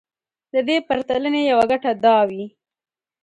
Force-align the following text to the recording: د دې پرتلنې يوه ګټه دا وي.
د 0.53 0.55
دې 0.67 0.77
پرتلنې 0.87 1.41
يوه 1.51 1.65
ګټه 1.71 1.91
دا 2.05 2.17
وي. 2.29 2.43